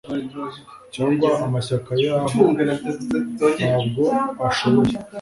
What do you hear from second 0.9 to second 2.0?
cyangwa amashyaka